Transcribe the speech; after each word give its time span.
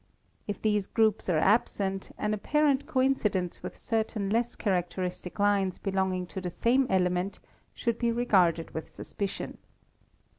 If 0.47 0.59
these 0.59 0.87
groups 0.87 1.29
are 1.29 1.37
absent, 1.37 2.09
an 2.17 2.33
apparent 2.33 2.87
co 2.87 3.03
incidence 3.03 3.61
with 3.61 3.77
certain 3.77 4.31
less 4.31 4.55
characteristic 4.55 5.37
lines 5.37 5.77
belonging 5.77 6.25
to 6.33 6.41
the 6.41 6.49
same 6.49 6.87
element 6.89 7.37
should 7.75 7.99
be 7.99 8.11
regarded 8.11 8.71
with 8.71 8.91
suspicion. 8.91 9.59